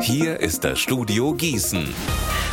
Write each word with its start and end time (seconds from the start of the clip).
Hier 0.00 0.40
ist 0.40 0.64
das 0.64 0.78
Studio 0.78 1.34
Gießen. 1.34 1.94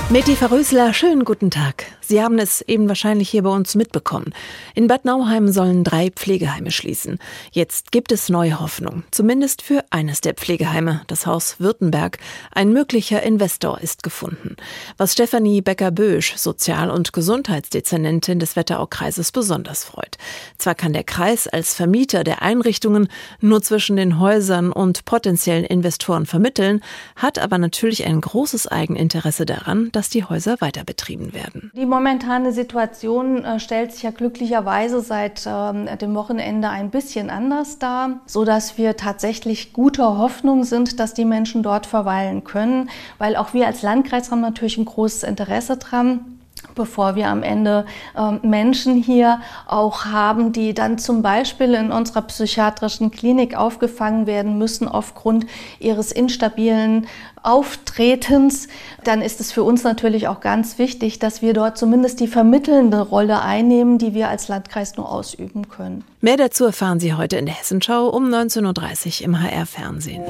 Meti 0.09 0.35
Verrösler, 0.35 0.93
schönen 0.93 1.25
guten 1.25 1.51
Tag. 1.51 1.85
Sie 1.99 2.23
haben 2.23 2.39
es 2.39 2.61
eben 2.61 2.87
wahrscheinlich 2.87 3.29
hier 3.29 3.43
bei 3.43 3.49
uns 3.49 3.75
mitbekommen. 3.75 4.33
In 4.73 4.87
Bad 4.87 5.03
Nauheim 5.03 5.49
sollen 5.49 5.83
drei 5.83 6.09
Pflegeheime 6.09 6.71
schließen. 6.71 7.19
Jetzt 7.51 7.91
gibt 7.91 8.13
es 8.13 8.29
neue 8.29 8.61
Hoffnung. 8.61 9.03
Zumindest 9.11 9.61
für 9.61 9.83
eines 9.89 10.21
der 10.21 10.33
Pflegeheime, 10.33 11.01
das 11.07 11.25
Haus 11.25 11.59
Württemberg. 11.59 12.19
Ein 12.53 12.71
möglicher 12.71 13.21
Investor 13.23 13.81
ist 13.81 14.03
gefunden. 14.03 14.55
Was 14.95 15.11
Stefanie 15.11 15.61
Becker-Bösch, 15.61 16.37
Sozial- 16.37 16.91
und 16.91 17.11
Gesundheitsdezernentin 17.11 18.39
des 18.39 18.55
Wetteraukreises, 18.55 19.33
besonders 19.33 19.83
freut. 19.83 20.17
Zwar 20.57 20.75
kann 20.75 20.93
der 20.93 21.03
Kreis 21.03 21.49
als 21.49 21.73
Vermieter 21.73 22.23
der 22.23 22.41
Einrichtungen 22.41 23.09
nur 23.41 23.61
zwischen 23.61 23.97
den 23.97 24.17
Häusern 24.17 24.71
und 24.71 25.03
potenziellen 25.03 25.65
Investoren 25.65 26.25
vermitteln, 26.25 26.81
hat 27.17 27.36
aber 27.39 27.57
natürlich 27.57 28.05
ein 28.05 28.21
großes 28.21 28.67
Eigeninteresse 28.67 29.45
daran, 29.45 29.89
dass 29.91 30.09
die 30.09 30.23
Häuser 30.23 30.57
weiter 30.59 30.83
betrieben 30.83 31.33
werden. 31.33 31.71
Die 31.75 31.85
momentane 31.85 32.51
Situation 32.53 33.43
äh, 33.43 33.59
stellt 33.59 33.91
sich 33.91 34.03
ja 34.03 34.11
glücklicherweise 34.11 35.01
seit 35.01 35.45
äh, 35.45 35.97
dem 35.97 36.15
Wochenende 36.15 36.69
ein 36.69 36.89
bisschen 36.89 37.29
anders 37.29 37.79
dar, 37.79 38.21
so 38.25 38.45
dass 38.45 38.77
wir 38.77 38.97
tatsächlich 38.97 39.73
guter 39.73 40.17
Hoffnung 40.17 40.63
sind, 40.63 40.99
dass 40.99 41.13
die 41.13 41.25
Menschen 41.25 41.63
dort 41.63 41.85
verweilen 41.85 42.43
können, 42.43 42.89
weil 43.17 43.35
auch 43.35 43.53
wir 43.53 43.67
als 43.67 43.81
Landkreis 43.81 44.31
haben 44.31 44.41
natürlich 44.41 44.77
ein 44.77 44.85
großes 44.85 45.23
Interesse 45.23 45.77
dran 45.77 46.36
bevor 46.77 47.15
wir 47.15 47.27
am 47.27 47.43
Ende 47.43 47.85
äh, 48.15 48.31
Menschen 48.47 48.95
hier 48.95 49.41
auch 49.65 50.05
haben, 50.05 50.53
die 50.53 50.73
dann 50.73 50.97
zum 50.97 51.21
Beispiel 51.21 51.73
in 51.73 51.91
unserer 51.91 52.21
psychiatrischen 52.21 53.11
Klinik 53.11 53.57
aufgefangen 53.57 54.25
werden 54.27 54.57
müssen 54.57 54.87
aufgrund 54.87 55.45
ihres 55.79 56.13
instabilen 56.13 57.07
Auftretens, 57.43 58.67
dann 59.03 59.21
ist 59.21 59.39
es 59.39 59.51
für 59.51 59.63
uns 59.63 59.83
natürlich 59.83 60.27
auch 60.27 60.39
ganz 60.39 60.79
wichtig, 60.79 61.19
dass 61.19 61.41
wir 61.41 61.53
dort 61.53 61.77
zumindest 61.77 62.19
die 62.19 62.27
vermittelnde 62.27 63.01
Rolle 63.01 63.41
einnehmen, 63.41 63.97
die 63.97 64.13
wir 64.13 64.29
als 64.29 64.47
Landkreis 64.47 64.97
nur 64.97 65.11
ausüben 65.11 65.69
können. 65.69 66.03
Mehr 66.21 66.37
dazu 66.37 66.65
erfahren 66.65 66.99
Sie 66.99 67.13
heute 67.13 67.37
in 67.37 67.45
der 67.45 67.55
Hessenschau 67.55 68.07
um 68.09 68.25
19.30 68.25 69.21
Uhr 69.21 69.25
im 69.25 69.41
HR-Fernsehen. 69.41 70.23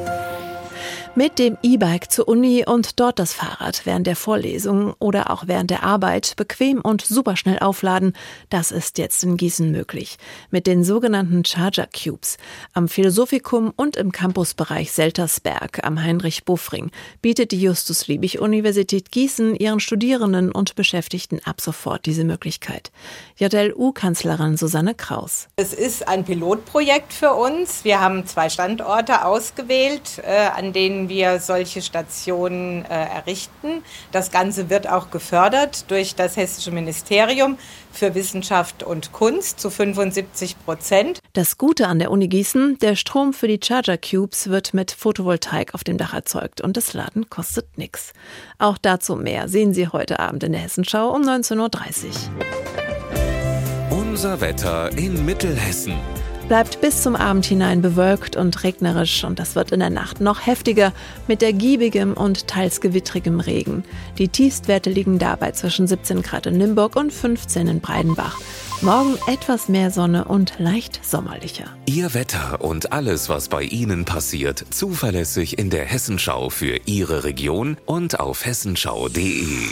Mit 1.18 1.40
dem 1.40 1.58
E-Bike 1.64 2.12
zur 2.12 2.28
Uni 2.28 2.64
und 2.64 3.00
dort 3.00 3.18
das 3.18 3.34
Fahrrad 3.34 3.88
während 3.88 4.06
der 4.06 4.16
Vorlesung 4.16 4.94
oder 5.00 5.32
auch 5.32 5.48
während 5.48 5.72
der 5.72 5.82
Arbeit 5.82 6.36
bequem 6.36 6.80
und 6.80 7.02
superschnell 7.02 7.58
aufladen, 7.58 8.14
das 8.52 8.70
ist 8.70 9.00
jetzt 9.00 9.24
in 9.24 9.36
Gießen 9.36 9.72
möglich. 9.72 10.18
Mit 10.52 10.68
den 10.68 10.84
sogenannten 10.84 11.44
Charger 11.44 11.88
Cubes. 11.88 12.38
Am 12.74 12.88
Philosophikum 12.88 13.74
und 13.76 13.96
im 13.96 14.12
Campusbereich 14.12 14.92
Seltersberg 14.92 15.84
am 15.84 16.00
Heinrich-Buffring 16.00 16.92
bietet 17.24 17.52
die 17.52 17.62
Justus-Liebig-Universität 17.64 19.10
Gießen 19.10 19.56
ihren 19.56 19.80
Studierenden 19.80 20.52
und 20.52 20.76
Beschäftigten 20.76 21.40
ab 21.44 21.62
sofort 21.62 22.06
diese 22.06 22.26
Möglichkeit. 22.26 22.92
JLU-Kanzlerin 23.38 24.56
Susanne 24.56 24.94
Kraus. 24.94 25.48
Es 25.56 25.74
ist 25.74 26.08
ein 26.08 26.26
Pilotprojekt 26.26 27.12
für 27.12 27.34
uns. 27.34 27.84
Wir 27.84 28.02
haben 28.02 28.28
zwei 28.28 28.50
Standorte 28.50 29.26
ausgewählt, 29.26 30.22
äh, 30.24 30.50
an 30.56 30.74
denen 30.74 31.07
wir 31.10 31.40
solche 31.40 31.82
Stationen 31.82 32.86
äh, 32.86 32.90
errichten. 32.90 33.84
Das 34.12 34.32
Ganze 34.32 34.70
wird 34.70 34.90
auch 34.90 35.10
gefördert 35.10 35.90
durch 35.90 36.16
das 36.16 36.38
Hessische 36.38 36.72
Ministerium 36.72 37.58
für 37.92 38.16
Wissenschaft 38.16 38.84
und 38.84 39.12
Kunst 39.12 39.60
zu 39.60 39.70
75 39.70 40.56
Prozent. 40.66 41.20
Das 41.34 41.58
Gute 41.58 41.88
an 41.88 42.00
der 42.00 42.12
Uni 42.12 42.28
Gießen, 42.28 42.78
der 42.80 42.96
Strom 42.96 43.34
für 43.34 43.48
die 43.48 43.60
Charger 43.64 43.98
Cubes 43.98 44.50
wird 44.50 44.74
mit 44.74 44.92
Photovoltaik 44.92 45.74
auf 45.74 45.84
dem 45.84 45.98
Dach 45.98 46.14
erzeugt 46.14 46.62
und 46.62 46.78
das 46.78 46.94
Laden 46.94 47.30
kostet 47.30 47.78
nichts. 47.78 48.14
Auch 48.60 48.78
dazu 48.78 49.16
mehr 49.16 49.50
sehen 49.50 49.74
Sie 49.74 49.88
heute 49.88 50.20
Abend 50.20 50.44
in 50.44 50.52
der 50.52 50.62
Hessenschau 50.62 51.10
um 51.14 51.24
19.30 51.24 51.58
Uhr. 51.60 51.68
Unser 53.90 54.42
Wetter 54.42 54.96
in 54.98 55.26
Mittelhessen 55.26 55.94
bleibt 56.48 56.80
bis 56.80 57.04
zum 57.04 57.16
Abend 57.16 57.46
hinein 57.46 57.82
bewölkt 57.82 58.36
und 58.36 58.64
regnerisch 58.64 59.24
und 59.24 59.40
das 59.40 59.56
wird 59.56 59.72
in 59.72 59.80
der 59.80 59.90
Nacht 59.90 60.22
noch 60.22 60.46
heftiger 60.46 60.94
mit 61.28 61.44
ergiebigem 61.44 62.14
und 62.14 62.48
teils 62.48 62.80
gewittrigem 62.80 63.40
Regen. 63.40 63.84
Die 64.18 64.30
Tiefstwerte 64.30 64.90
liegen 64.90 65.20
dabei 65.20 65.52
zwischen 65.52 65.88
17 65.88 66.22
Grad 66.22 66.46
in 66.46 66.60
Limburg 66.60 66.96
und 66.96 67.12
15 67.12 67.68
in 67.68 67.82
Breidenbach. 67.82 68.40
Morgen 68.82 69.18
etwas 69.28 69.68
mehr 69.68 69.92
Sonne 69.92 70.26
und 70.26 70.54
leicht 70.60 71.04
sommerlicher. 71.04 71.66
Ihr 71.86 72.14
Wetter 72.14 72.62
und 72.62 72.94
alles, 72.94 73.28
was 73.28 73.50
bei 73.50 73.64
Ihnen 73.64 74.06
passiert, 74.06 74.64
zuverlässig 74.70 75.58
in 75.58 75.70
der 75.70 75.86
Hessenschau 75.86 76.50
für 76.50 76.80
Ihre 76.86 77.24
Region 77.24 77.78
und 77.86 78.20
auf 78.20 78.46
hessenschau.de. 78.46 79.70